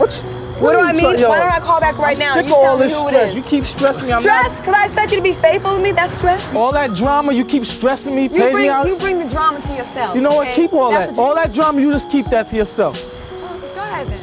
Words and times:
What? 0.00 0.14
What, 0.60 0.72
do 0.72 0.78
I 0.80 0.92
mean? 0.92 1.00
try- 1.00 1.14
yo, 1.16 1.28
Why 1.28 1.40
don't 1.40 1.52
I 1.52 1.60
call 1.60 1.80
back 1.80 1.96
right 1.98 2.16
I'm 2.16 2.18
now? 2.18 2.34
Sick 2.34 2.46
You 2.46 2.54
of 2.54 2.60
tell 2.60 2.70
all 2.72 2.76
me 2.78 2.82
this 2.84 2.94
who 3.00 3.08
stress. 3.08 3.30
is. 3.30 3.36
You 3.36 3.42
keep 3.42 3.64
stressing 3.64 4.06
me. 4.08 4.12
I'm 4.12 4.20
Stress? 4.20 4.48
not. 4.50 4.58
Because 4.58 4.74
I 4.74 4.84
expect 4.86 5.10
you 5.12 5.16
to 5.18 5.22
be 5.22 5.32
faithful 5.32 5.76
to 5.76 5.82
me? 5.82 5.92
That's 5.92 6.12
stress? 6.14 6.54
All 6.54 6.72
that 6.72 6.94
drama, 6.94 7.32
you 7.32 7.44
keep 7.46 7.64
stressing 7.64 8.14
me, 8.14 8.24
You 8.24 8.28
paying 8.30 8.44
me 8.46 8.52
bring, 8.52 8.68
out. 8.68 8.86
you 8.86 8.96
bring 8.96 9.18
the 9.18 9.28
drama 9.28 9.60
to 9.60 9.74
yourself. 9.74 10.14
You 10.14 10.20
know 10.22 10.34
what? 10.34 10.54
Keep 10.54 10.72
all 10.74 10.90
That's 10.90 11.12
that. 11.12 11.16
what 11.18 11.28
All 11.28 11.34
that 11.34 11.52
drama, 11.54 11.80
you 11.80 11.90
just 11.92 12.10
keep 12.10 12.26
that 12.26 12.48
to 12.48 12.56
yourself. 12.56 12.96
you- 12.96 13.68
Go 13.74 13.80
ahead 13.80 14.06
then. 14.06 14.18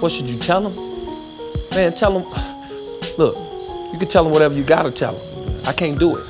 What 0.00 0.10
should 0.12 0.26
you 0.26 0.38
tell 0.38 0.66
him? 0.66 0.74
Man, 1.76 1.92
tell 1.94 2.18
him. 2.18 2.24
Look, 3.18 3.36
you 3.92 3.98
can 3.98 4.08
tell 4.08 4.24
him 4.26 4.32
whatever 4.32 4.54
you 4.54 4.62
gotta 4.64 4.90
tell 4.90 5.14
him. 5.14 5.66
I 5.66 5.72
can't 5.72 5.98
do 5.98 6.16
it. 6.16 6.24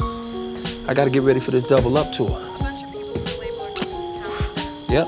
I 0.88 0.94
gotta 0.94 1.10
get 1.10 1.22
ready 1.22 1.40
for 1.40 1.50
this 1.52 1.64
double 1.66 1.96
up 1.98 2.10
tour. 2.12 2.28
Yep. 4.88 5.06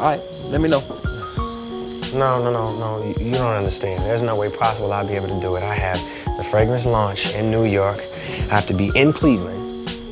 All 0.00 0.06
right, 0.06 0.20
let 0.50 0.60
me 0.60 0.68
know. 0.68 0.82
No, 2.12 2.42
no, 2.42 2.50
no, 2.52 2.76
no. 2.76 3.14
You, 3.20 3.34
don't 3.34 3.56
understand. 3.56 4.02
There's 4.02 4.22
no 4.22 4.36
way 4.36 4.50
possible 4.50 4.92
I'll 4.92 5.06
be 5.06 5.14
able 5.14 5.28
to 5.28 5.40
do 5.40 5.54
it. 5.56 5.62
I 5.62 5.74
have 5.74 5.98
the 6.36 6.42
fragrance 6.42 6.84
launch 6.84 7.34
in 7.34 7.50
New 7.50 7.64
York. 7.64 7.98
I 8.50 8.54
have 8.54 8.66
to 8.66 8.74
be 8.74 8.90
in 8.96 9.12
Cleveland. 9.12 9.58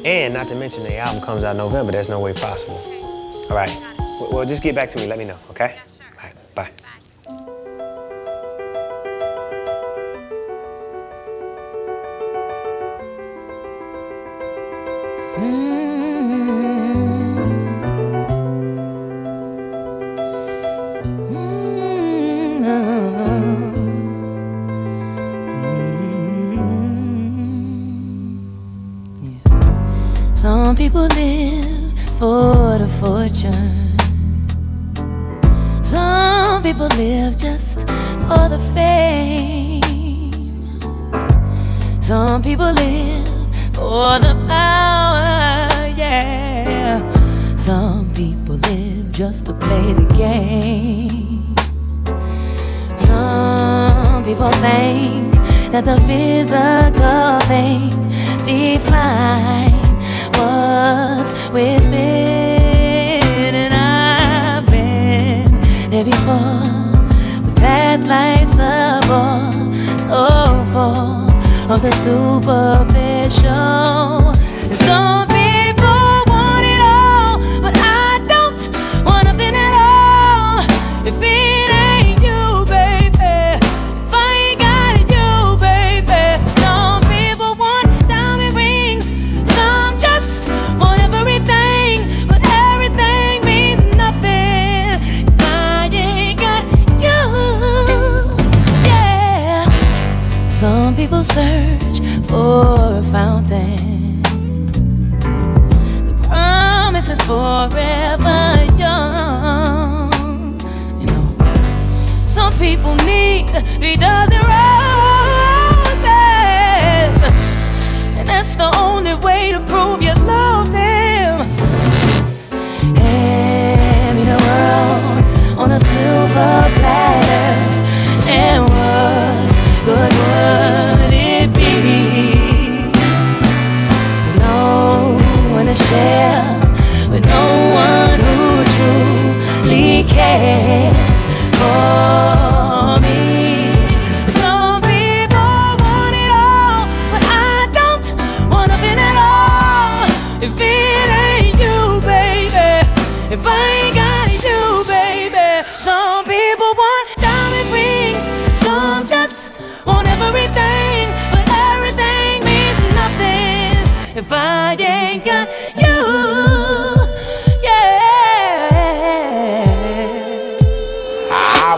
And 0.06 0.32
not 0.32 0.46
to 0.46 0.54
mention 0.54 0.84
the 0.84 0.96
album 0.96 1.22
comes 1.22 1.42
out 1.42 1.56
November. 1.56 1.90
There's 1.90 2.08
no 2.08 2.20
way 2.20 2.34
possible. 2.34 2.80
All 3.50 3.56
right. 3.56 3.74
Well, 4.32 4.44
just 4.46 4.62
get 4.62 4.76
back 4.76 4.90
to 4.90 4.98
me. 4.98 5.08
Let 5.08 5.18
me 5.18 5.24
know, 5.24 5.38
okay? 5.50 5.76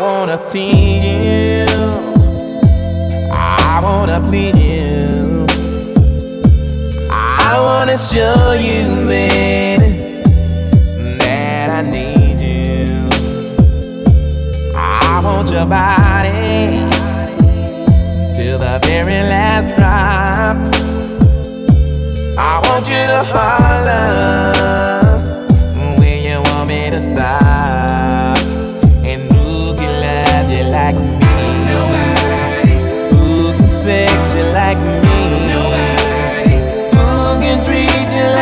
Wanna 0.01 0.39
please 0.39 1.05
you. 1.05 1.67
I 3.33 3.81
wanna 3.83 4.21
please 4.29 4.57
you. 4.57 5.47
I 7.11 7.59
wanna 7.61 7.99
show 7.99 8.53
you, 8.53 8.89
man, 9.07 9.99
that 11.19 11.71
I 11.71 11.83
need 11.83 12.41
you. 12.41 13.09
I 14.75 15.21
want 15.23 15.51
your 15.51 15.67
body 15.67 16.81
till 18.35 18.59
the 18.59 18.81
very 18.85 19.21
last 19.29 19.77
drop. 19.77 20.57
I 22.39 22.61
want 22.67 22.89
you 22.89 23.07
to 23.07 23.23
holler 23.33 24.60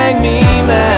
make 0.08 0.22
me 0.22 0.40
mad. 0.62 0.97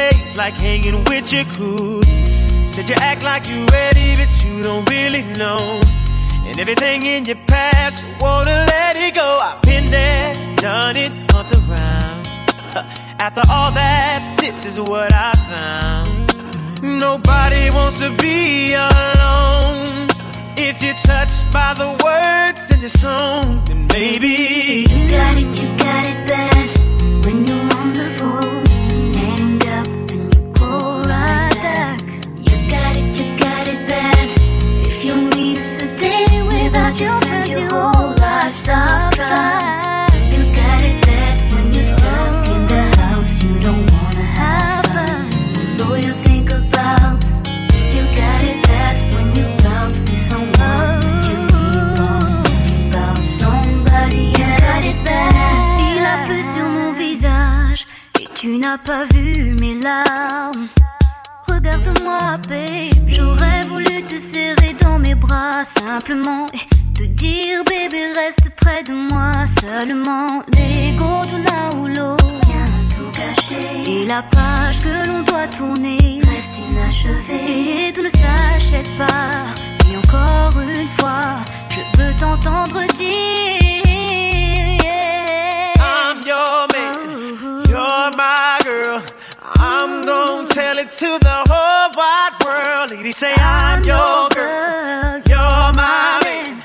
like 0.41 0.59
hanging 0.59 1.03
with 1.03 1.31
your 1.31 1.45
crew. 1.53 2.01
Said 2.73 2.89
you 2.89 2.95
act 2.97 3.23
like 3.23 3.47
you 3.47 3.63
ready, 3.67 4.15
but 4.15 4.31
you 4.43 4.63
don't 4.63 4.89
really 4.89 5.21
know. 5.37 5.61
And 6.47 6.57
everything 6.59 7.03
in 7.03 7.25
your 7.25 7.41
past, 7.45 8.03
you 8.03 8.09
wanna 8.19 8.65
let 8.73 8.95
it 8.95 9.13
go. 9.13 9.37
I've 9.39 9.61
been 9.61 9.85
there, 9.91 10.33
done 10.55 10.97
it, 10.97 11.11
humped 11.29 11.53
around. 11.69 12.25
After 13.25 13.43
all 13.51 13.71
that, 13.73 14.19
this 14.41 14.65
is 14.65 14.79
what 14.79 15.13
I 15.13 15.31
found. 15.51 16.09
Nobody 16.81 17.69
wants 17.77 17.99
to 17.99 18.09
be 18.17 18.73
alone. 18.73 20.07
If 20.57 20.81
you're 20.81 21.01
touched 21.11 21.45
by 21.53 21.75
the 21.81 21.89
words 22.07 22.63
in 22.73 22.81
the 22.81 22.89
song, 22.89 23.61
then 23.65 23.85
maybe 23.93 24.33
You 24.89 25.01
got 25.07 25.35
it, 25.37 25.49
you 25.61 25.67
got 25.77 26.03
it 26.11 26.19
bad. 26.27 27.25
When 27.25 27.45
you're 27.45 27.70
pas 58.85 59.05
vu 59.13 59.55
mes 59.59 59.79
larmes. 59.81 60.67
Regarde-moi, 61.47 62.37
babe. 62.47 62.91
J'aurais 63.07 63.61
voulu 63.67 64.03
te 64.03 64.17
serrer 64.17 64.75
dans 64.81 64.99
mes 64.99 65.15
bras 65.15 65.63
simplement 65.65 66.45
et 66.53 66.93
te 66.93 67.03
dire, 67.03 67.63
bébé, 67.65 68.13
reste 68.15 68.49
près 68.55 68.83
de 68.83 68.93
moi 69.11 69.31
seulement. 69.47 70.43
L'ego 70.53 71.21
de 71.31 71.43
l'un 71.43 71.79
ou 71.79 71.87
l'autre 71.87 72.25
tout 72.89 73.11
cacher. 73.11 73.91
Et 73.91 74.05
la 74.05 74.23
page 74.23 74.79
que 74.79 75.07
l'on 75.07 75.21
doit 75.23 75.47
tourner 75.47 76.21
reste 76.23 76.59
inachevée. 76.59 77.87
Et 77.87 77.93
tout 77.93 78.03
ne 78.03 78.09
s'achète 78.09 78.91
pas. 78.97 79.31
Et 79.91 79.97
encore 79.97 80.61
une 80.61 80.87
fois, 80.97 81.39
je 81.69 82.01
veux 82.01 82.13
t'entendre 82.15 82.80
it 90.81 90.91
to 90.91 91.19
the 91.19 91.37
whole 91.49 91.91
wide 91.95 92.35
world. 92.43 92.91
Lady, 92.91 93.11
say 93.11 93.33
I'm 93.37 93.83
your 93.83 94.29
girl, 94.29 95.21
you're 95.29 95.69
my 95.77 96.21
man. 96.23 96.63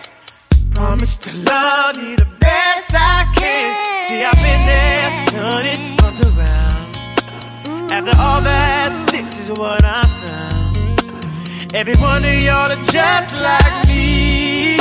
Promise 0.74 1.16
to 1.18 1.32
love 1.36 1.96
you 1.98 2.16
the 2.16 2.28
best 2.40 2.90
I 2.94 3.28
can. 3.36 3.68
See, 4.08 4.22
I've 4.24 4.40
been 4.46 4.64
there, 4.72 5.08
done 5.36 5.66
it, 5.66 5.80
bumped 6.00 6.24
around. 6.32 7.92
After 7.92 8.14
all 8.20 8.40
that, 8.40 8.90
this 9.10 9.38
is 9.38 9.50
what 9.58 9.84
I 9.84 10.02
found. 10.24 11.74
Every 11.74 11.96
one 11.96 12.24
of 12.24 12.42
y'all 12.42 12.72
are 12.72 12.84
just 12.84 13.42
like 13.42 13.88
me. 13.88 14.76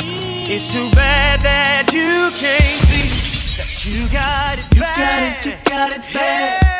It's 0.47 0.71
too 0.71 0.89
bad 0.91 1.41
that 1.41 1.91
you 1.91 2.31
can't 2.39 2.71
see 2.87 3.09
that 3.57 3.71
you 3.83 4.07
got 4.13 4.59
it 4.59 4.79
bad. 4.79 5.45
You 5.45 5.51
got 5.51 5.57
it, 5.57 5.59
you 5.59 5.71
got 5.71 5.91
it 5.91 6.13
bad. 6.13 6.75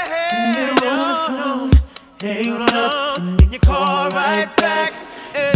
You're 0.56 0.69
on 0.92 0.98
the 1.00 1.16
phone, 1.28 1.75
hang 2.25 2.54
up, 2.54 3.19
and 3.19 3.39
then 3.39 3.54
you 3.54 3.60
call 3.60 4.10
right 4.10 4.50
back. 4.57 4.94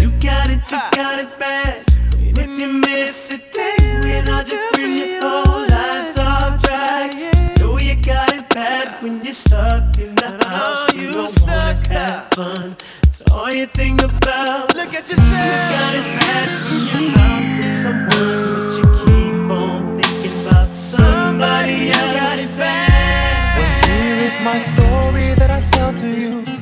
You 0.02 0.12
got 0.22 0.50
it, 0.50 0.62
you 0.72 0.80
got 1.02 1.20
it 1.20 1.40
bad. 1.40 1.92
And 2.16 2.38
if 2.38 2.62
you 2.62 2.68
miss 2.68 3.34
a 3.34 3.38
day 3.38 3.76
without 4.06 4.48
your 4.48 4.62
friend, 4.74 5.00
your 5.00 5.22
whole 5.24 5.66
life's 5.66 6.20
off 6.20 6.62
track. 6.62 7.16
Know 7.60 7.80
you 7.80 7.96
got 7.96 8.34
it 8.34 8.48
bad 8.50 9.02
when 9.02 9.24
you're 9.24 9.34
stuck 9.34 9.98
in 9.98 10.14
the 10.14 10.30
house. 10.46 10.94
You 10.94 11.12
don't 11.12 11.34
wanna 11.48 11.90
have 11.90 12.34
fun. 12.36 12.76
It's 13.08 13.22
all 13.34 13.52
you 13.52 13.66
think 13.66 14.02
about. 14.04 14.76
Look 14.76 14.94
at 14.94 15.10
yourself. 15.10 15.18
You 15.18 15.74
got 15.74 15.96
it 15.96 16.08
bad 16.20 16.48
when 16.70 16.82
you're 16.88 17.18
out 17.18 17.46
with 17.66 17.76
someone, 17.82 18.44
but 18.54 18.78
you 18.78 18.86
keep 19.02 19.50
on 19.50 20.02
thinking 20.02 20.46
about 20.46 20.72
somebody 20.76 21.90
else. 21.90 22.14
You 22.14 22.20
got 22.20 22.38
it 22.38 22.58
bad. 22.58 23.58
Well, 23.58 23.74
here 23.90 24.18
is 24.28 24.38
my 24.46 24.58
story 24.72 25.34
that 25.40 25.50
I 25.50 25.60
tell 25.62 25.94
to 25.94 26.08
you. 26.08 26.59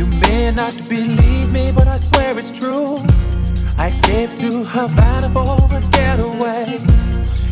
You 0.00 0.06
may 0.18 0.50
not 0.50 0.72
believe 0.88 1.52
me, 1.52 1.72
but 1.76 1.86
I 1.86 1.98
swear 1.98 2.32
it's 2.38 2.50
true. 2.58 2.96
I 3.76 3.88
escaped 3.88 4.38
to 4.38 4.64
Havana 4.64 5.28
for 5.28 5.60
a 5.76 5.80
getaway 5.92 6.80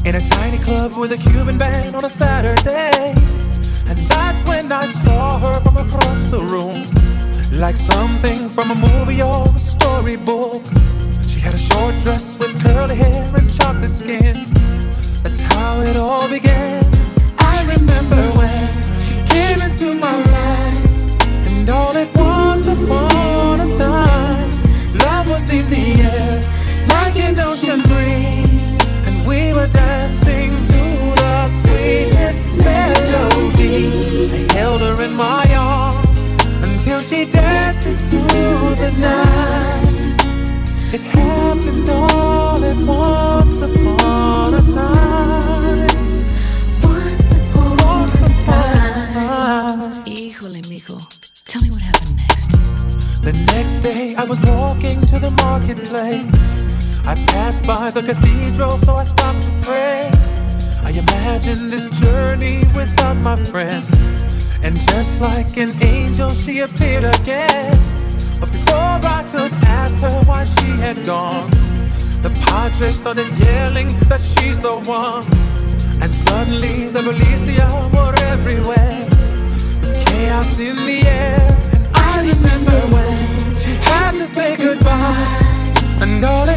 in 0.08 0.16
a 0.16 0.22
tiny 0.32 0.56
club 0.56 0.96
with 0.96 1.12
a 1.12 1.20
Cuban 1.28 1.58
band 1.58 1.94
on 1.94 2.06
a 2.06 2.08
Saturday. 2.08 3.12
And 3.90 3.98
that's 4.08 4.44
when 4.44 4.72
I 4.72 4.86
saw 4.86 5.38
her 5.38 5.60
from 5.60 5.76
across 5.76 6.30
the 6.30 6.40
room, 6.40 6.80
like 7.60 7.76
something 7.76 8.48
from 8.48 8.70
a 8.70 8.76
movie 8.80 9.20
or 9.20 9.44
a 9.44 9.58
storybook. 9.58 10.64
She 11.28 11.40
had 11.40 11.52
a 11.52 11.58
short 11.58 11.96
dress 12.00 12.38
with 12.38 12.56
curly 12.64 12.96
hair 12.96 13.28
and 13.36 13.52
chocolate 13.52 13.92
skin. 13.92 14.32
That's 15.20 15.40
how 15.52 15.82
it 15.82 15.98
all 15.98 16.26
began. 16.30 16.82
I 17.38 17.60
remember 17.76 18.22
when 18.40 18.72
she 19.04 19.20
came 19.28 19.60
into 19.60 20.00
my 20.00 20.16
life, 20.32 21.46
and 21.46 21.68
all 21.68 21.94
at 21.94 22.08
once 22.68 22.82
upon 22.82 23.60
a 23.60 23.78
time, 23.78 24.37
I 55.90 57.14
passed 57.28 57.66
by 57.66 57.90
the 57.90 58.02
cathedral, 58.02 58.72
so 58.72 58.94
I 58.96 59.04
stopped 59.04 59.46
to 59.46 59.52
pray. 59.64 60.10
I 60.84 60.90
imagined 60.90 61.70
this 61.70 61.88
journey 62.00 62.60
without 62.76 63.16
my 63.24 63.36
friend. 63.36 63.82
And 64.62 64.76
just 64.76 65.22
like 65.22 65.56
an 65.56 65.72
angel, 65.82 66.28
she 66.30 66.60
appeared 66.60 67.04
again. 67.04 67.72
But 68.36 68.52
before 68.52 69.00
I 69.00 69.24
could 69.32 69.54
ask 69.64 69.98
her 70.00 70.20
why 70.28 70.44
she 70.44 70.68
had 70.76 71.06
gone, 71.06 71.48
the 72.20 72.36
padre 72.44 72.90
started 72.90 73.32
yelling 73.40 73.88
that 74.12 74.20
she's 74.20 74.60
the 74.60 74.76
one. 74.84 75.24
And 76.04 76.14
suddenly 76.14 76.92
the 76.92 77.00
militia 77.00 77.64
were 77.96 78.12
everywhere. 78.28 79.08
Chaos 80.04 80.60
in 80.60 80.76
the 80.84 81.00
air. 81.08 81.40
And 81.72 81.88
I 81.94 82.28
remember 82.28 82.76
when 82.92 83.56
she 83.56 83.72
had 83.88 84.10
to 84.12 84.26
say 84.26 84.58
goodbye. 84.58 85.47
And 86.00 86.24
all 86.24 86.48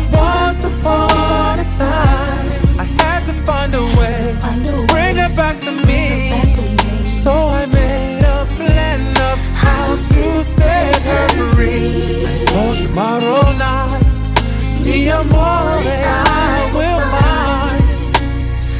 upon 0.66 1.60
a 1.60 1.64
time, 1.64 2.48
I 2.80 2.84
had 3.00 3.24
to 3.26 3.34
find 3.46 3.74
a 3.74 3.82
way 3.98 4.36
to 4.68 4.86
bring 4.88 5.16
her 5.18 5.30
back 5.36 5.60
to 5.62 5.72
me. 5.88 6.32
So 7.04 7.32
I 7.32 7.66
made 7.68 8.24
a 8.24 8.46
plan 8.56 9.02
of 9.30 9.40
how 9.56 9.96
to 9.96 10.44
set 10.44 11.02
her 11.08 11.28
free. 11.54 12.26
And 12.26 12.40
so 12.40 12.76
tomorrow 12.86 13.52
night, 13.58 14.04
I 16.06 16.72
will 16.78 17.02
find. 17.14 17.84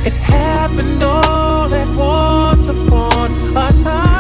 It 0.08 0.14
happened 0.14 1.04
all 1.04 1.74
at 1.74 1.90
once 1.96 2.68
upon 2.70 3.32
a 3.58 3.72
time. 3.84 4.12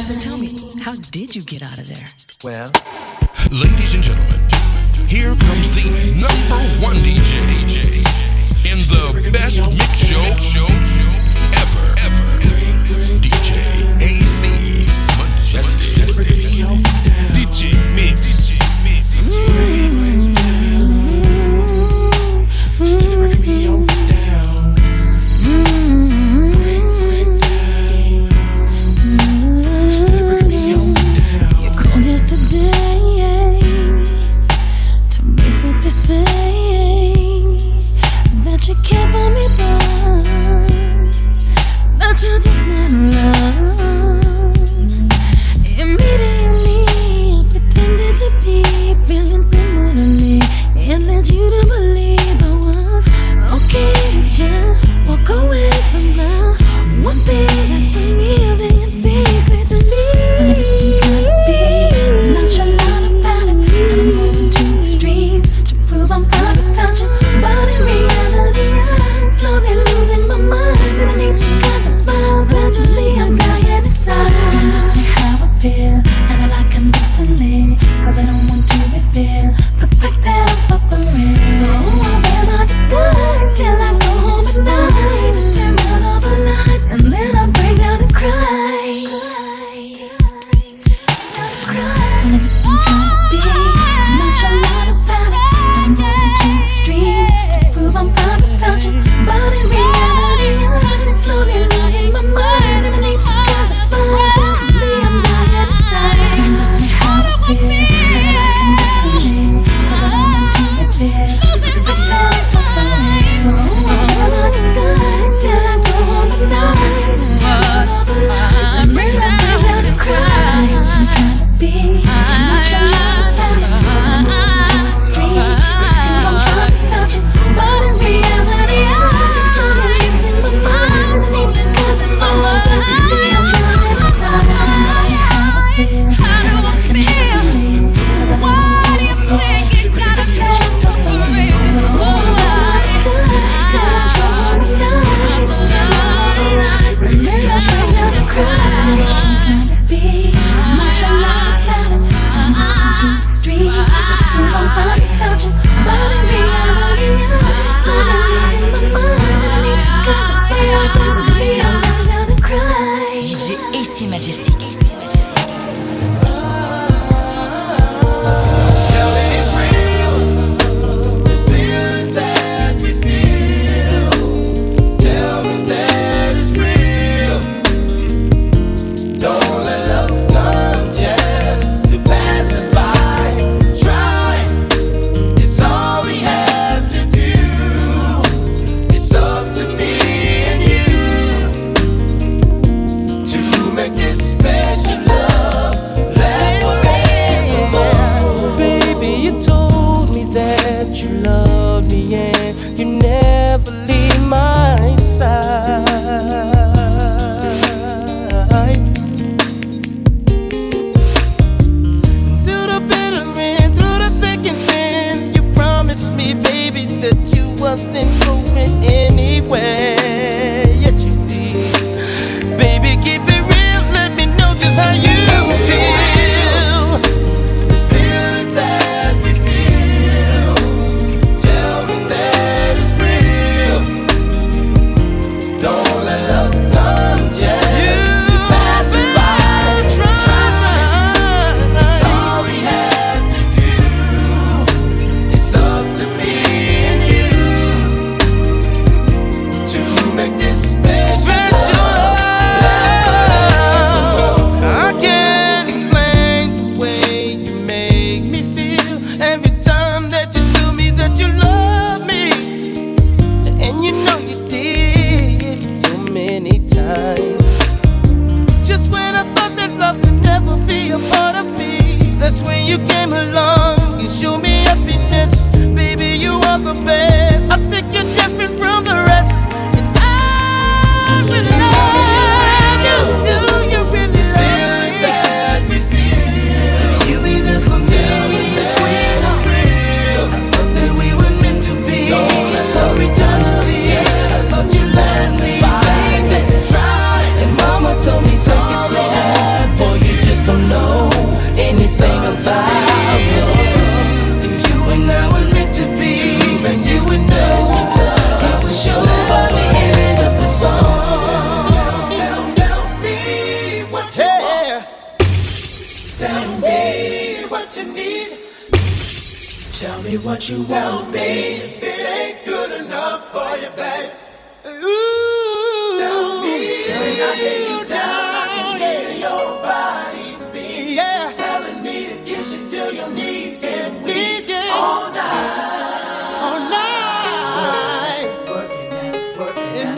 So 0.00 0.14
tell 0.18 0.38
me, 0.38 0.48
how 0.80 0.94
did 1.10 1.36
you 1.36 1.42
get 1.42 1.62
out 1.62 1.78
of 1.78 1.86
there? 1.88 2.17
Well, 2.44 2.70
Ladies 3.50 3.94
and 3.94 4.02
gentlemen, 4.04 4.38
here 5.08 5.34
comes 5.34 5.74
the 5.74 5.82
number 6.14 6.60
one 6.78 6.94
DJ 7.02 7.27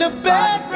the 0.01 0.09
bedroom, 0.23 0.70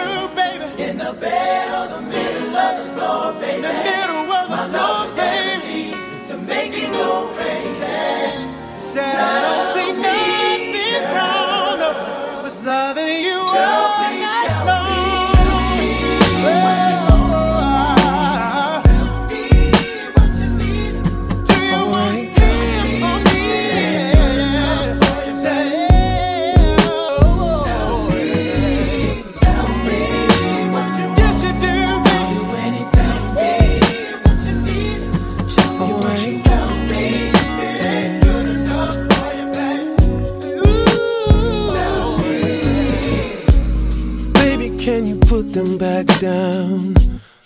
down? 46.19 46.95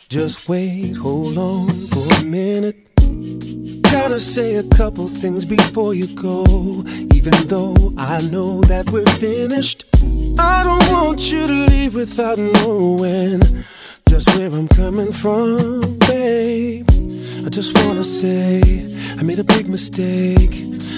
Just 0.10 0.50
wait, 0.50 0.96
hold 0.98 1.38
on 1.38 1.70
for 1.70 2.22
a 2.22 2.26
minute. 2.26 2.78
Gotta 3.84 4.20
say 4.20 4.56
a 4.56 4.64
couple 4.64 5.08
things 5.08 5.46
before 5.46 5.94
you 5.94 6.08
go. 6.16 6.44
Even 7.14 7.34
though 7.48 7.94
I 7.98 8.22
know 8.30 8.62
that 8.62 8.90
we're 8.92 9.06
finished, 9.06 9.86
I 10.40 10.64
don't 10.64 10.92
want 10.92 11.32
you 11.32 11.48
to 11.48 11.54
leave 11.72 11.96
without 11.96 12.38
knowing 12.38 13.42
just 14.10 14.36
where 14.36 14.52
I'm 14.52 14.68
coming 14.68 15.12
from, 15.12 15.98
babe. 16.00 16.88
I 17.46 17.50
just 17.50 17.78
wanna 17.86 18.04
say 18.04 18.62
I 19.18 19.24
made 19.24 19.40
a 19.40 19.44
big 19.44 19.68
mistake. 19.68 20.56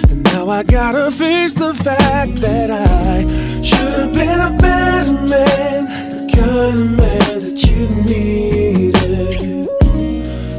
And 0.10 0.24
now 0.24 0.48
I 0.50 0.64
gotta 0.64 1.12
face 1.12 1.54
the 1.54 1.74
fact 1.74 2.36
that 2.36 2.70
I 2.72 3.62
should 3.62 3.94
have 4.00 4.14
been 4.14 4.40
a 4.40 4.58
better 4.58 5.14
man, 5.28 6.11
kind 6.42 6.80
of 6.80 6.98
man 6.98 7.40
that 7.46 7.60
you 7.70 7.80
needed. 8.10 9.68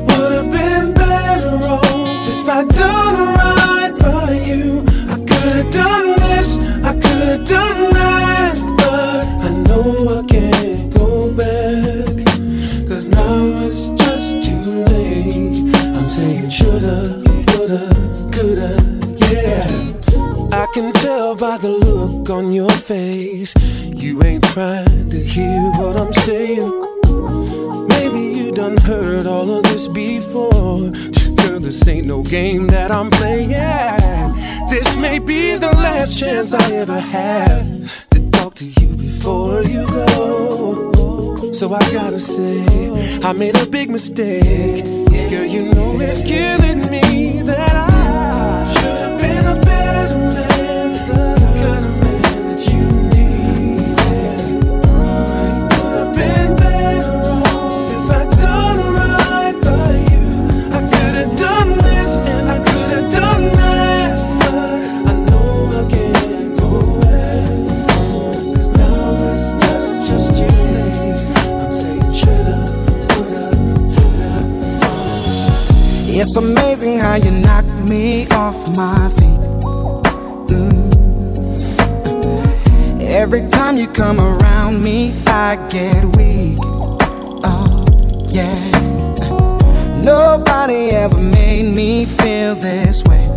Would 0.07 0.33
have 0.39 0.51
been 0.59 0.95
better 0.95 1.57
off 1.75 2.29
if 2.33 2.49
I'd 2.49 2.69
done 2.69 3.19
right 3.41 3.95
by 3.99 4.31
you. 4.47 4.85
I 5.15 5.17
could 5.29 5.55
have 5.59 5.73
done 5.73 6.09
this, 6.25 6.49
I 6.85 6.93
could 7.03 7.23
have 7.33 7.45
done 7.49 7.83
that, 7.99 8.55
but 8.81 9.27
I 9.47 9.51
know 9.67 9.87
I 10.19 10.23
can't 10.35 10.95
go 10.95 11.33
back. 11.35 12.15
Cause 12.89 13.09
now 13.09 13.35
it's 13.67 13.89
just 14.03 14.29
too 14.47 14.65
late. 14.91 15.57
I'm 15.97 16.09
saying 16.17 16.49
shoulda, 16.51 17.25
woulda, 17.49 17.85
coulda, 18.35 18.71
yeah. 19.31 19.67
I 20.63 20.67
can 20.75 20.93
tell 20.93 21.35
by 21.35 21.59
the 21.59 21.71
look 21.71 22.31
on 22.31 22.53
your 22.53 22.71
face. 22.71 23.53
You 24.03 24.21
ain't 24.25 24.43
trying 24.43 25.11
to 25.11 25.17
hear 25.17 25.72
saying. 26.23 26.71
Maybe 27.89 28.21
you 28.39 28.53
done 28.53 28.77
heard 28.77 29.27
all 29.27 29.51
of 29.51 29.65
this 29.65 29.89
before. 29.89 30.79
Girl, 31.41 31.59
this 31.59 31.89
ain't 31.89 32.07
no 32.07 32.23
game 32.23 32.69
that 32.69 32.93
I'm 32.93 33.11
playing. 33.11 33.49
This 34.71 34.97
may 34.99 35.19
be 35.19 35.57
the 35.57 35.73
last 35.87 36.17
chance 36.17 36.55
I 36.55 36.73
ever 36.75 37.01
have 37.01 38.09
to 38.11 38.31
talk 38.31 38.55
to 38.55 38.65
you 38.65 38.89
before 38.97 39.63
you 39.65 39.85
go. 39.87 41.53
So 41.53 41.75
I 41.75 41.81
gotta 41.93 42.21
say, 42.21 42.65
I 43.25 43.33
made 43.33 43.57
a 43.57 43.67
big 43.67 43.91
mistake. 43.91 44.85
Girl, 45.31 45.45
you 45.45 45.75
know 45.75 45.99
it's 46.01 46.21
killing 46.23 46.89
me 46.89 47.22
It's 76.35 76.39
amazing 76.39 76.99
how 76.99 77.17
you 77.17 77.31
knock 77.31 77.67
me 77.91 78.27
off 78.29 78.57
my 78.75 79.11
feet. 79.11 79.39
Mm. 80.49 80.89
Every 83.03 83.47
time 83.49 83.77
you 83.77 83.87
come 83.87 84.19
around 84.19 84.81
me, 84.83 85.13
I 85.27 85.57
get 85.69 86.03
weak. 86.17 86.57
Oh, 87.45 87.85
yeah. 88.29 88.57
Nobody 90.03 90.93
ever 90.93 91.19
made 91.19 91.75
me 91.77 92.07
feel 92.07 92.55
this 92.55 93.05
way. 93.05 93.29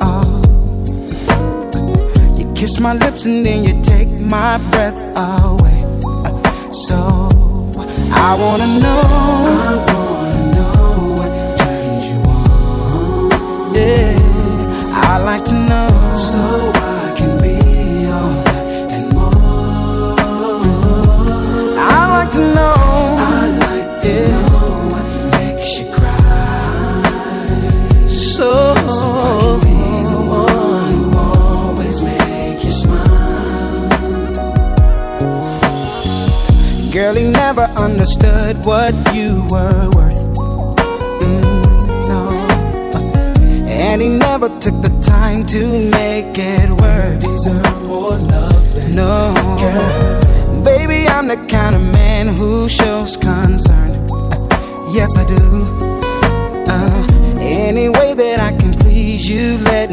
Oh, 0.00 0.40
you 2.38 2.44
kiss 2.54 2.78
my 2.78 2.94
lips 2.94 3.24
and 3.24 3.44
then 3.44 3.64
you 3.64 3.82
take 3.82 4.08
my 4.08 4.58
breath 4.70 5.00
away. 5.16 5.82
So 6.72 6.94
I 8.12 8.36
wanna 8.38 8.68
know. 8.78 9.02
I 9.02 9.84
wanna 9.84 9.97
Yeah, 13.78 14.10
I 14.92 15.18
like 15.18 15.44
to 15.44 15.54
know 15.54 15.88
so 16.12 16.40
I 16.74 17.14
can 17.16 17.40
be 17.40 17.56
all 18.10 18.42
and 18.90 19.06
more. 19.14 20.18
I 21.78 22.00
like 22.14 22.30
to 22.32 22.44
know. 22.56 22.74
I 23.20 23.46
like 23.66 23.90
to 24.02 24.12
know 24.30 24.58
what 24.92 25.06
makes 25.38 25.68
you 25.78 25.86
cry. 25.92 27.04
So, 28.08 28.48
so 28.98 29.06
I 29.06 29.30
can 29.42 29.56
be 29.60 29.78
the 30.10 30.22
one 30.26 30.92
who 30.98 31.04
always 31.16 31.98
make 32.02 32.60
you 32.64 32.72
smile. 32.72 33.90
Girl, 36.92 37.14
he 37.14 37.24
never 37.30 37.66
understood 37.86 38.56
what 38.66 38.92
you 39.14 39.46
were 39.48 39.88
worth. 39.94 40.17
And 43.80 44.02
he 44.02 44.08
never 44.08 44.48
took 44.60 44.82
the 44.82 44.90
time 45.02 45.46
to 45.46 45.66
make 45.90 46.36
it 46.36 46.70
work. 46.70 47.20
Deserve 47.20 47.82
more 47.86 48.16
love 48.16 48.68
no. 48.94 49.34
Girl. 49.60 50.64
Baby, 50.64 51.06
I'm 51.08 51.28
the 51.28 51.36
kind 51.48 51.76
of 51.76 51.82
man 51.92 52.28
who 52.28 52.68
shows 52.68 53.16
concern. 53.16 54.06
Yes, 54.92 55.16
I 55.16 55.24
do. 55.24 55.36
Uh, 56.66 57.06
any 57.40 57.88
way 57.88 58.14
that 58.14 58.40
I 58.40 58.56
can 58.58 58.72
please 58.74 59.28
you, 59.28 59.58
let 59.58 59.87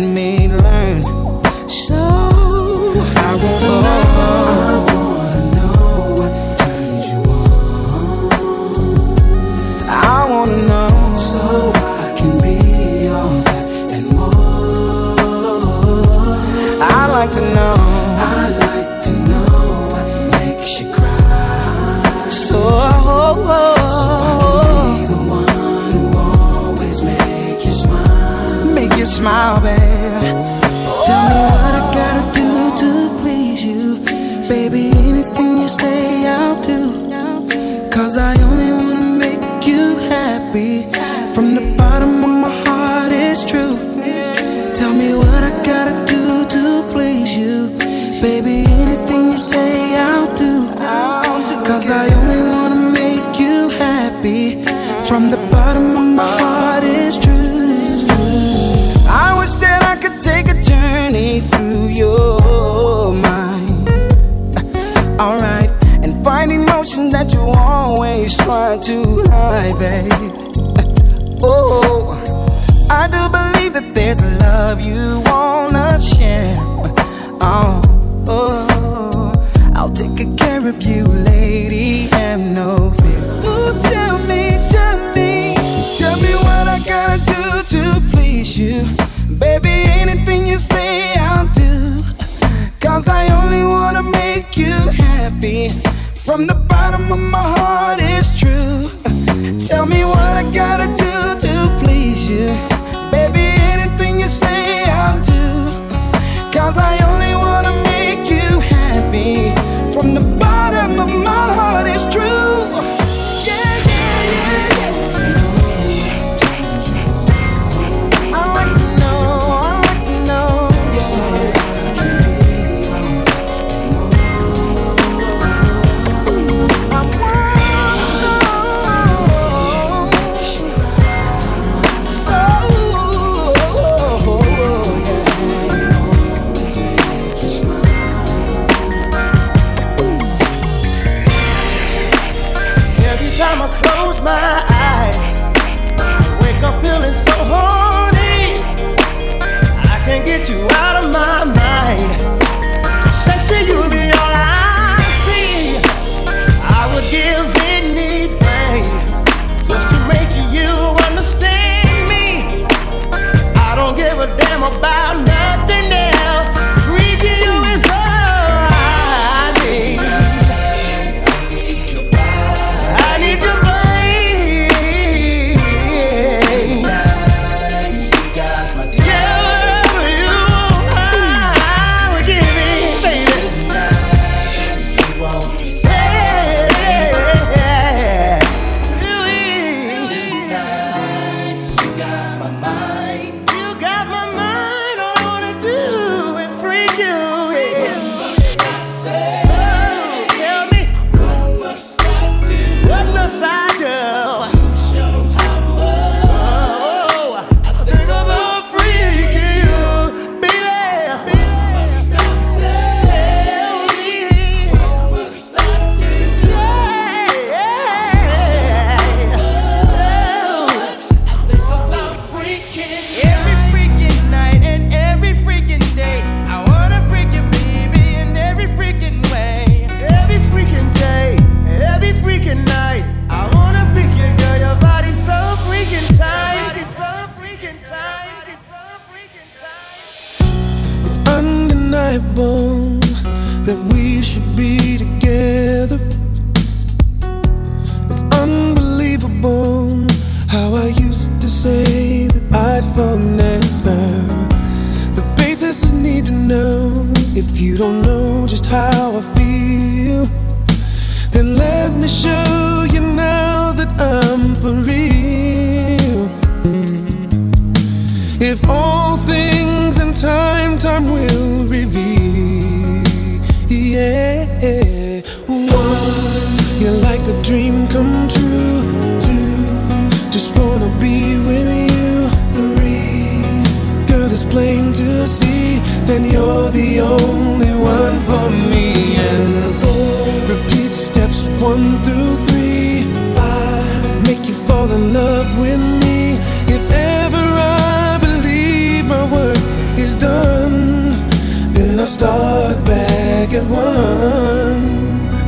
get 303.56 303.70
one. 303.70 304.84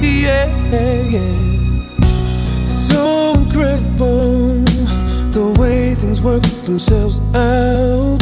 Yeah, 0.02 0.48
yeah. 1.14 2.00
So 2.90 3.34
incredible 3.36 4.64
the 5.36 5.54
way 5.60 5.94
things 5.94 6.22
work 6.22 6.44
themselves 6.66 7.20
out. 7.36 8.20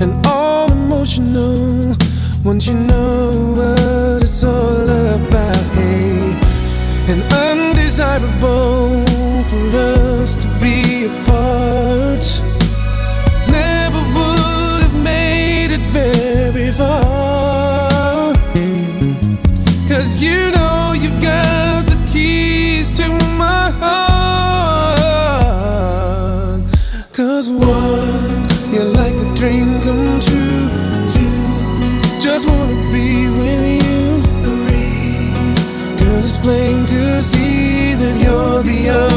And 0.00 0.12
all 0.26 0.72
emotional 0.72 1.96
once 2.44 2.66
you 2.66 2.74
know 2.74 3.30
what 3.58 4.22
it's 4.24 4.42
all 4.42 4.88
about. 5.18 5.64
Hey, 5.78 6.34
and 7.10 7.22
undesirable 7.46 9.04
for 9.50 9.64
us 9.78 10.34
to 10.36 10.48
be 10.60 11.04
apart. 11.06 12.03
the 38.64 38.88
earth. 38.88 39.13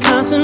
constant 0.00 0.43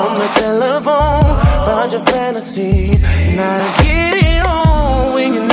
on 0.00 0.18
the 0.18 0.28
telephone. 0.40 1.36
Find 1.66 1.92
your 1.92 2.04
fantasies. 2.06 3.02
Now 3.36 3.82
get 3.82 4.14
it 4.16 4.46
on 4.46 5.14
when 5.14 5.34
you 5.34 5.49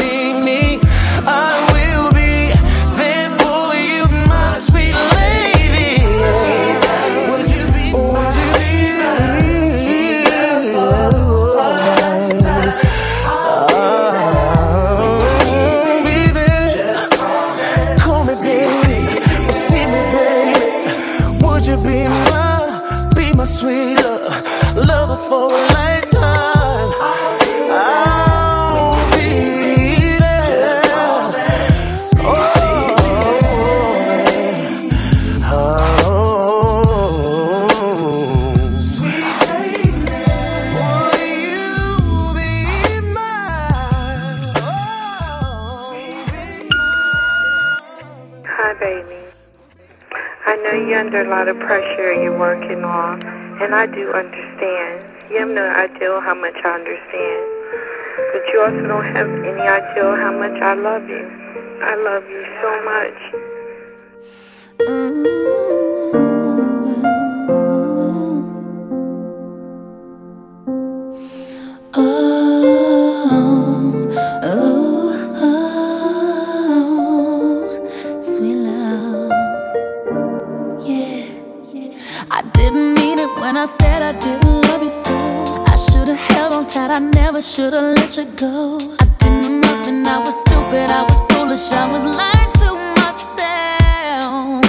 and 52.69 53.23
and 53.61 53.75
I 53.75 53.85
do 53.87 54.11
understand. 54.11 55.03
You 55.31 55.39
have 55.39 55.49
no 55.49 55.67
idea 55.67 56.19
how 56.21 56.35
much 56.35 56.55
I 56.63 56.69
understand. 56.69 57.43
But 58.33 58.43
you 58.53 58.61
also 58.61 58.81
don't 58.87 59.15
have 59.15 59.29
any 59.45 59.61
idea 59.61 60.15
how 60.15 60.33
much 60.37 60.61
I 60.61 60.73
love 60.73 61.07
you. 61.07 61.25
I 61.81 61.95
love 61.95 62.23
you 62.29 62.45
so 62.61 62.69
much. 62.85 63.19
Mm-hmm. 64.79 65.86
I 87.37 87.39
should've 87.39 87.93
let 87.95 88.17
you 88.17 88.25
go. 88.35 88.79
I 88.99 89.05
didn't 89.19 89.61
know 89.61 89.75
nothing, 89.75 90.07
I 90.07 90.17
was 90.17 90.39
stupid, 90.39 90.89
I 90.89 91.03
was 91.03 91.19
foolish, 91.29 91.71
I 91.71 91.85
was 91.93 92.03
lying 92.03 92.53
to 92.63 92.69
myself. 92.97 94.65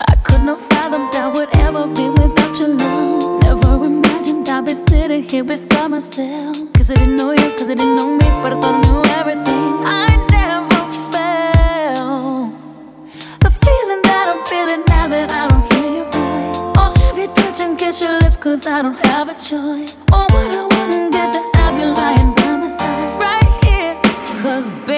I 0.00 0.16
could 0.24 0.42
not 0.42 0.58
fathom 0.58 1.08
that 1.12 1.32
would 1.32 1.48
ever 1.58 1.86
be 1.86 2.10
without 2.10 2.58
your 2.58 2.70
love. 2.74 3.42
Never 3.44 3.84
imagined 3.84 4.48
I'd 4.48 4.64
be 4.66 4.74
sitting 4.74 5.22
here 5.22 5.44
beside 5.44 5.86
myself. 5.92 6.56
Cause 6.72 6.90
I 6.90 6.94
didn't 6.94 7.16
know 7.16 7.30
you, 7.30 7.48
cause 7.56 7.70
I 7.70 7.74
didn't 7.74 7.94
know 7.94 8.10
me, 8.10 8.26
but 8.42 8.54
I 8.54 8.60
thought 8.60 8.74
I 8.74 8.80
knew 8.82 9.02
everything. 9.20 9.74
I 9.86 10.08
never 10.34 10.82
felt 11.14 12.58
the 13.38 13.50
feeling 13.62 14.02
that 14.02 14.26
I'm 14.34 14.42
feeling 14.50 14.82
now 14.88 15.06
that 15.06 15.30
I 15.30 15.46
don't 15.46 15.72
hear 15.72 15.90
your 15.98 16.10
voice. 16.10 16.58
Or 16.74 16.90
have 17.06 17.16
you 17.16 17.28
touch 17.28 17.60
and 17.60 17.78
kiss 17.78 18.00
your 18.00 18.18
lips, 18.18 18.36
cause 18.36 18.66
I 18.66 18.82
don't 18.82 18.98
have 19.06 19.28
a 19.28 19.34
choice. 19.34 20.02
Oh, 20.10 20.26
what 20.34 20.50
I 20.50 20.77
by 21.98 22.14
my 22.36 22.68
side 22.68 23.20
right 23.20 23.64
here. 23.64 23.96
Cause 24.40 24.68
baby. 24.86 24.97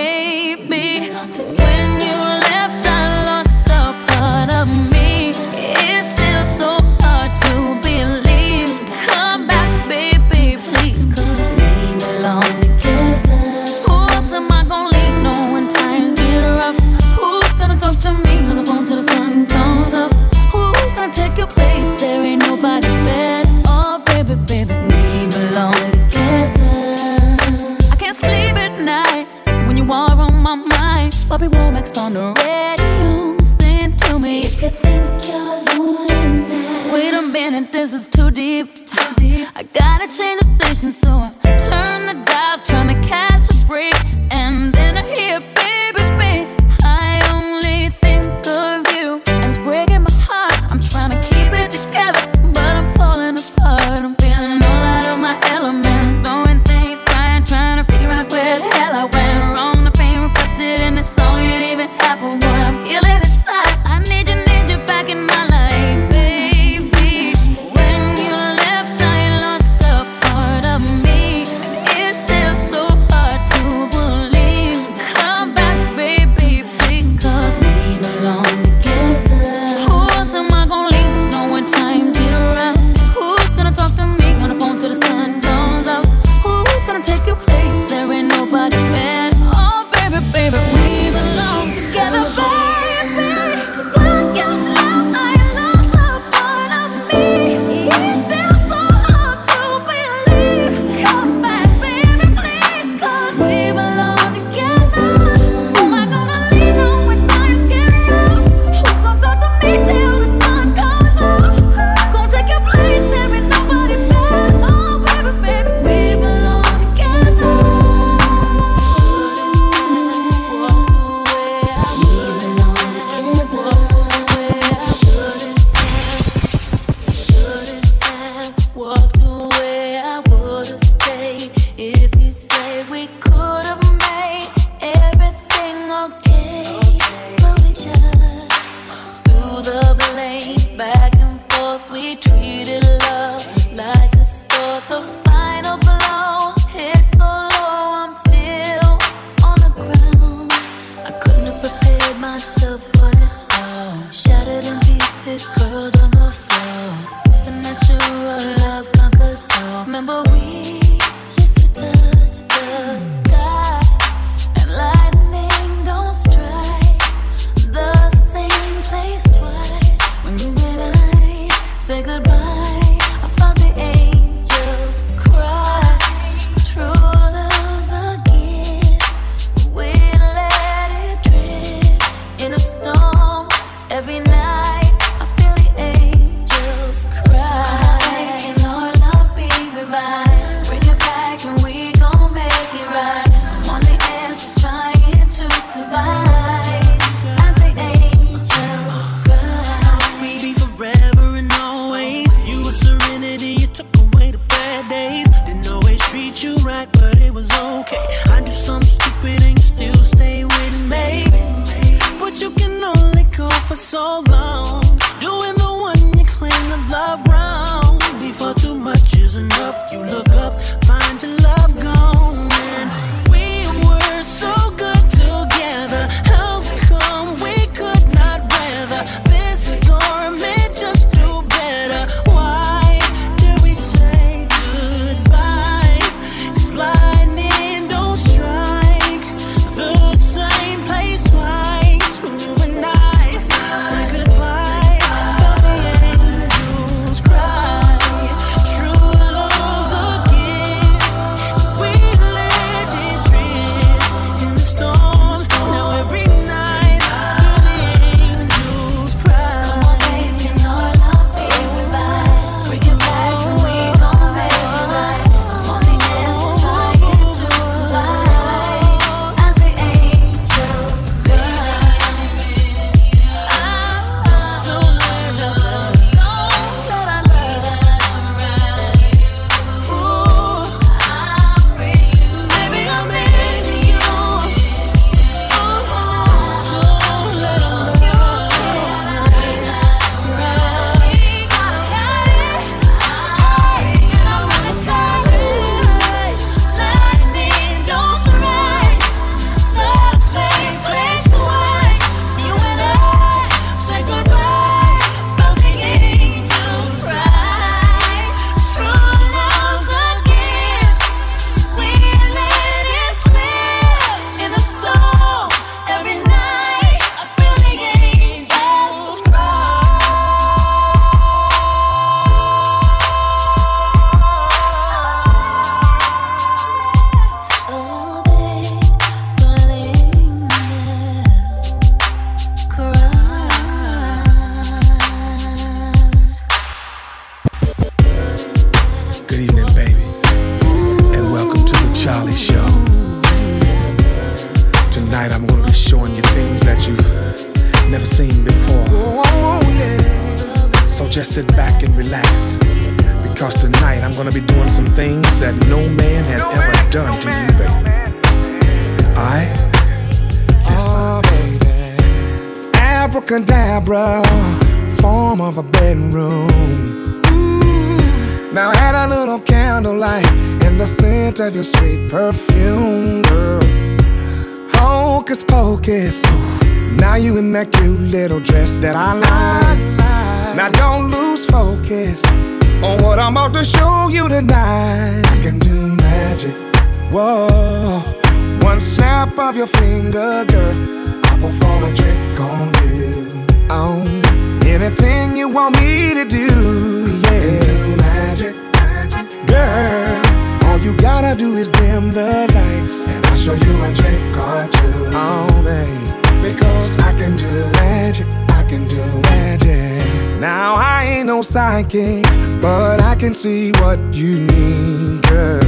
Now 410.41 410.75
I 410.75 411.05
ain't 411.05 411.27
no 411.27 411.43
psychic, 411.43 412.25
but 412.63 413.03
I 413.03 413.15
can 413.15 413.35
see 413.35 413.73
what 413.73 413.99
you 414.15 414.39
need, 414.39 415.21
girl. 415.29 415.63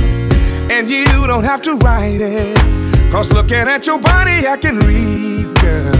And 0.72 0.88
you 0.88 1.26
don't 1.26 1.44
have 1.44 1.60
to 1.64 1.76
write 1.76 2.22
it, 2.22 2.56
cause 3.12 3.30
looking 3.30 3.68
at 3.68 3.86
your 3.86 3.98
body 3.98 4.46
I 4.46 4.56
can 4.56 4.78
read, 4.78 5.54
girl. 5.60 5.94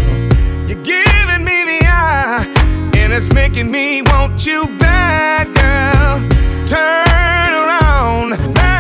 You're 0.67 0.83
giving 0.83 1.45
me 1.45 1.65
the 1.67 1.81
eye, 1.85 2.47
and 2.97 3.13
it's 3.13 3.31
making 3.35 3.71
me 3.71 4.01
want 4.01 4.47
you 4.47 4.65
bad, 4.79 5.49
girl. 5.55 6.27
Turn 6.67 7.53
around 7.53 8.72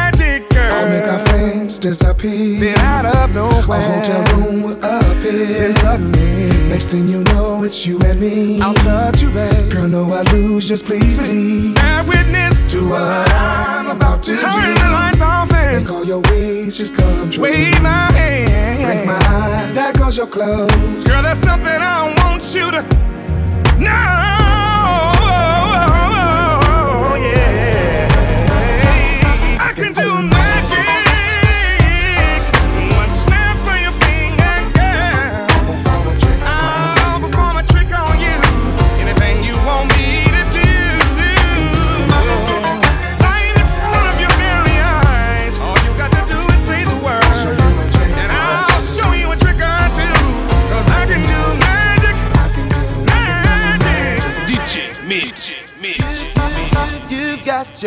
distance 1.82 2.08
I 2.08 2.12
peep. 2.12 2.60
Then 2.60 2.78
out 2.78 3.06
of 3.06 3.34
nowhere, 3.34 3.78
a 3.78 3.82
hotel 3.82 4.38
room 4.38 4.62
will 4.62 4.78
appear. 4.78 5.46
Then 5.46 5.72
suddenly, 5.74 6.68
next 6.68 6.86
thing 6.86 7.08
you 7.08 7.24
know, 7.24 7.64
it's 7.64 7.84
you 7.86 7.98
and 8.04 8.20
me. 8.20 8.60
I'll 8.60 8.74
touch 8.74 9.22
you, 9.22 9.30
babe. 9.30 9.72
Girl, 9.72 9.88
no, 9.88 10.12
I 10.12 10.22
lose. 10.32 10.68
Just 10.68 10.84
please, 10.84 11.18
please. 11.18 11.74
Bear 11.74 12.04
witness 12.04 12.66
to 12.66 12.88
what 12.88 13.32
I'm 13.32 13.90
about 13.96 14.22
to 14.24 14.36
Turn 14.36 14.50
do. 14.50 14.60
Turn 14.60 14.74
the 14.74 14.90
lights 14.92 15.20
off 15.20 15.52
and 15.52 15.84
Make 15.84 15.92
all 15.92 16.04
your 16.04 16.20
wish 16.20 16.78
just 16.78 16.94
come 16.94 17.30
true. 17.30 17.42
Wave 17.42 17.82
my 17.82 18.12
hand, 18.12 18.84
break 18.84 19.06
my 19.06 19.24
heart. 19.24 19.74
That 19.74 19.96
goes 19.98 20.16
your 20.16 20.28
clothes. 20.28 20.72
Girl, 21.04 21.22
that's 21.22 21.40
something 21.40 21.66
I 21.66 22.14
want 22.22 22.42
you 22.54 22.70
to 22.70 22.82
know. 23.82 24.41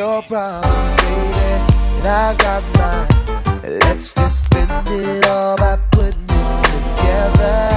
your 0.05 0.21
problem, 0.23 0.97
baby, 0.97 1.47
and 1.97 2.07
I 2.07 2.35
got 2.37 2.63
mine. 2.77 3.79
Let's 3.85 4.13
just 4.13 4.43
spend 4.45 4.71
it 4.89 5.25
all 5.25 5.57
by 5.57 5.77
putting 5.91 6.29
it 6.29 6.63
together. 6.73 7.74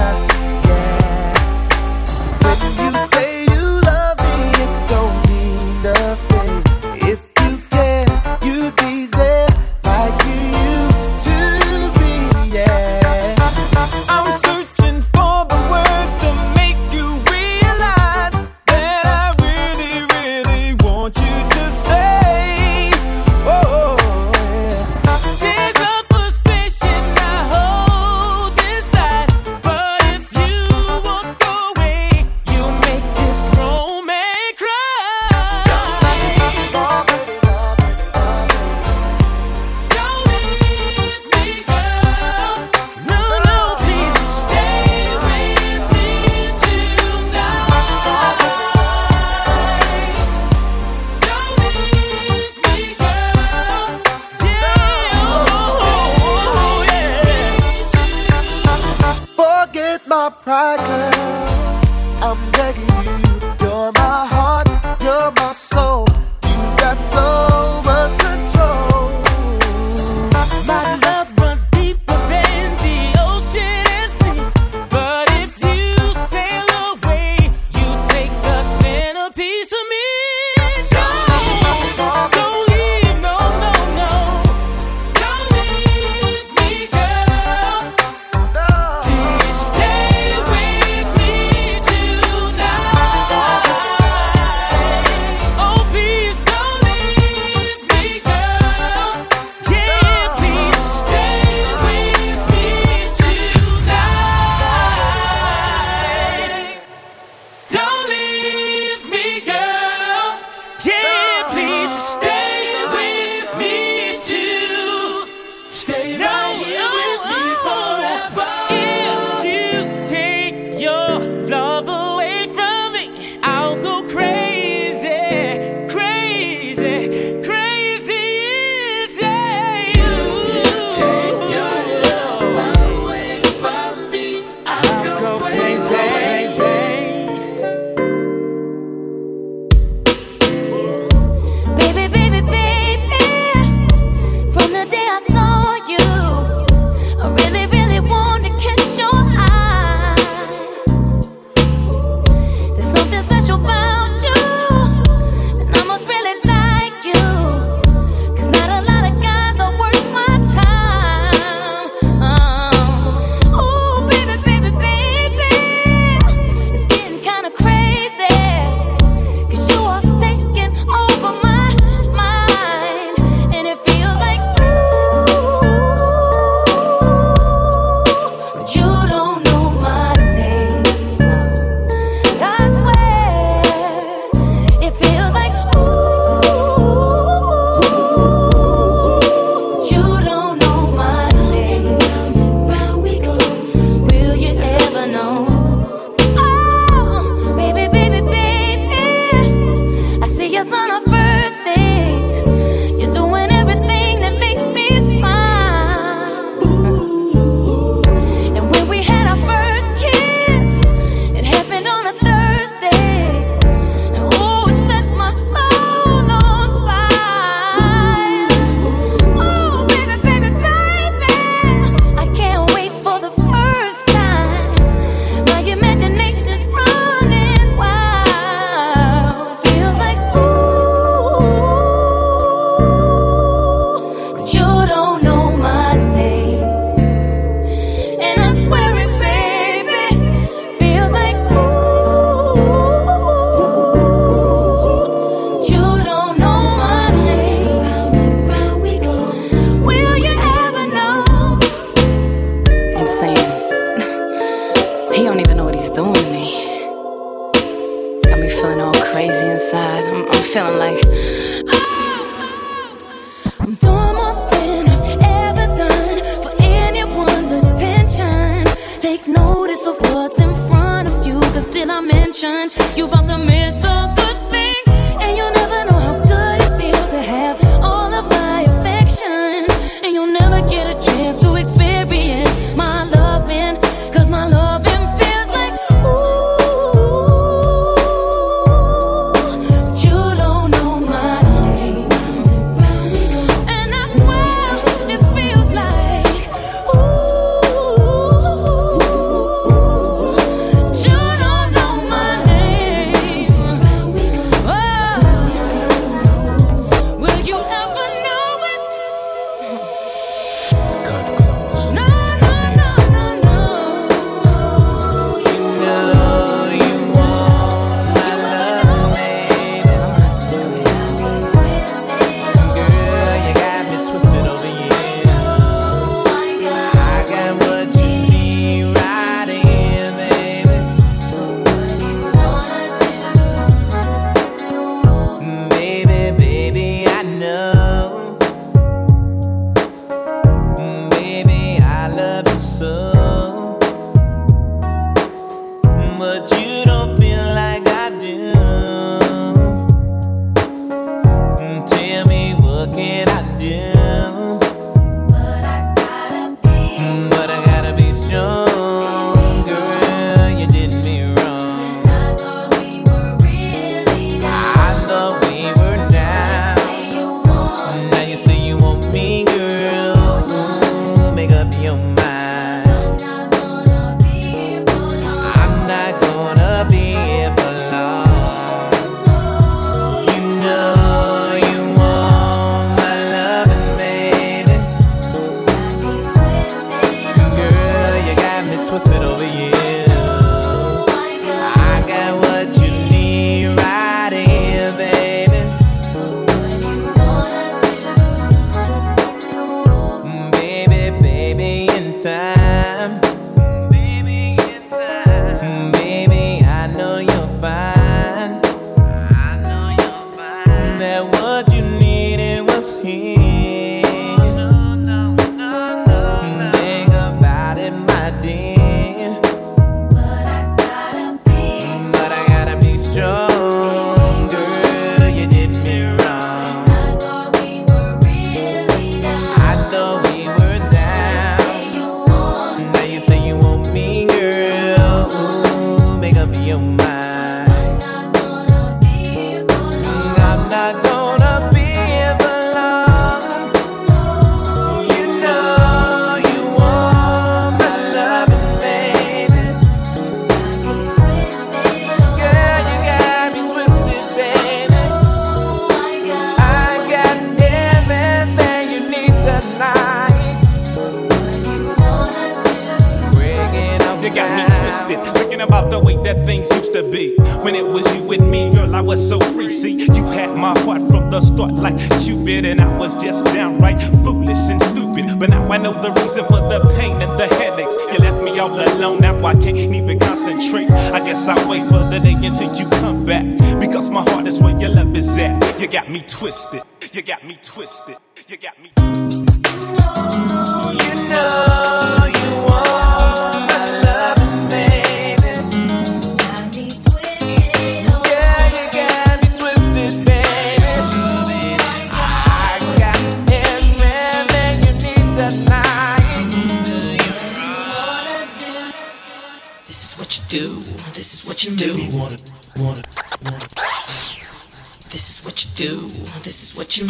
like 471.79 471.97
Cupid, 472.21 472.65
and 472.65 472.81
I 472.81 472.97
was 472.97 473.15
just 473.21 473.45
downright 473.45 474.01
foolish 474.23 474.69
and 474.69 474.81
stupid. 474.83 475.39
But 475.39 475.49
now 475.49 475.71
I 475.71 475.77
know 475.77 475.93
the 475.93 476.11
reason 476.21 476.45
for 476.45 476.61
the 476.71 476.79
pain 476.97 477.21
and 477.21 477.39
the 477.39 477.47
headaches. 477.55 477.95
You 478.11 478.19
left 478.19 478.43
me 478.43 478.59
all 478.59 478.71
alone, 478.71 479.19
now 479.19 479.43
I 479.45 479.53
can't 479.53 479.77
even 479.77 480.19
concentrate. 480.19 480.91
I 480.91 481.19
guess 481.19 481.47
I'll 481.47 481.69
wait 481.69 481.83
for 481.85 482.03
the 482.09 482.19
day 482.19 482.33
until 482.33 482.75
you 482.75 482.89
come 482.89 483.25
back. 483.25 483.45
Because 483.79 484.09
my 484.09 484.23
heart 484.23 484.47
is 484.47 484.59
where 484.59 484.77
your 484.79 484.89
love 484.89 485.15
is 485.15 485.37
at. 485.37 485.79
You 485.79 485.87
got 485.87 486.09
me 486.09 486.21
twisted, 486.21 486.83
you 487.13 487.21
got 487.21 487.45
me 487.45 487.57
twisted. 487.63 488.17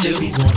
do. 0.02 0.49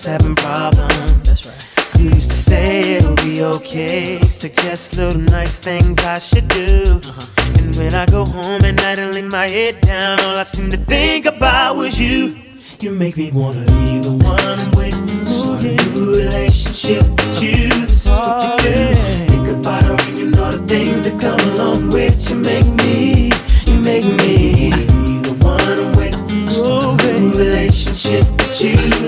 us 0.00 0.06
having 0.06 0.36
problems. 0.36 1.22
That's 1.22 1.46
right. 1.46 1.98
You 1.98 2.06
used 2.06 2.30
to 2.30 2.36
say 2.36 2.94
it'll 2.96 3.16
be 3.16 3.42
okay. 3.42 4.20
Suggest 4.22 4.96
little 4.96 5.20
nice 5.20 5.58
things 5.58 5.98
I 6.04 6.18
should 6.18 6.48
do. 6.48 7.00
Uh-huh. 7.04 7.60
And 7.60 7.76
when 7.76 7.94
I 7.94 8.06
go 8.06 8.24
home 8.24 8.62
at 8.64 8.76
night 8.76 8.98
and 8.98 9.14
lay 9.14 9.22
my 9.22 9.48
head 9.48 9.80
down, 9.80 10.20
all 10.20 10.36
I 10.36 10.44
seem 10.44 10.70
to 10.70 10.76
think 10.76 11.26
about 11.26 11.76
was 11.76 12.00
you. 12.00 12.36
You 12.80 12.92
make 12.92 13.16
me 13.16 13.30
wanna 13.30 13.60
be 13.60 14.00
the 14.00 14.16
one 14.24 14.40
I'm 14.40 14.70
with. 14.78 14.96
Start 15.28 15.64
a 15.64 15.76
new 15.92 16.12
relationship 16.12 17.02
with 17.02 17.42
you. 17.42 17.68
That's 17.68 18.06
what 18.06 18.64
you 18.64 18.72
do. 18.72 18.92
Think 19.28 19.48
about 19.58 19.82
her 19.84 20.22
and 20.22 20.36
all 20.36 20.50
the 20.50 20.64
things 20.66 21.02
that 21.06 21.20
come 21.20 21.40
along 21.52 21.90
with. 21.90 22.30
You 22.30 22.36
make 22.36 22.68
me, 22.80 23.30
you 23.66 23.76
make 23.80 24.04
me 24.04 24.70
be 25.04 25.20
the 25.28 25.36
one 25.44 25.60
I'm 25.60 25.92
with. 25.92 26.48
Start 26.48 27.04
a 27.04 27.20
new 27.20 27.32
relationship 27.32 28.24
with 28.38 28.60
you. 28.62 28.99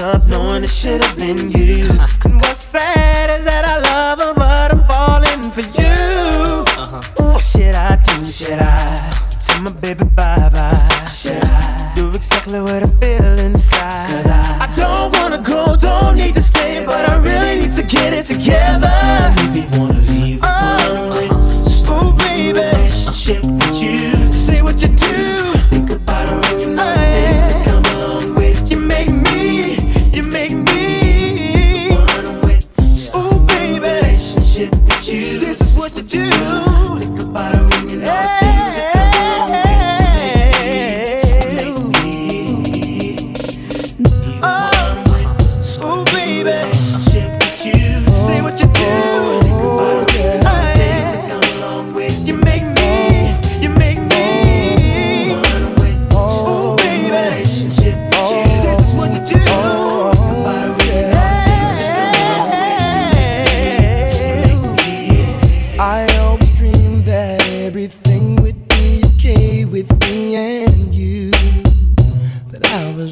up 0.00 0.24
knowing 0.28 0.62
it 0.62 0.70
should 0.70 1.02
have 1.02 1.18
been 1.18 1.50
you. 1.50 1.88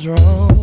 wrong. 0.07 0.56